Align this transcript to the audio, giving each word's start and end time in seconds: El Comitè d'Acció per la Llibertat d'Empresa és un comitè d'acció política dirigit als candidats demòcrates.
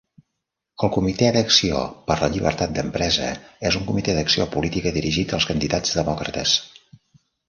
El 0.85 0.91
Comitè 0.93 1.27
d'Acció 1.33 1.81
per 2.07 2.15
la 2.21 2.29
Llibertat 2.35 2.73
d'Empresa 2.77 3.27
és 3.71 3.77
un 3.81 3.85
comitè 3.91 4.15
d'acció 4.21 4.47
política 4.57 4.95
dirigit 4.97 5.37
als 5.39 5.47
candidats 5.51 5.93
demòcrates. 5.99 6.55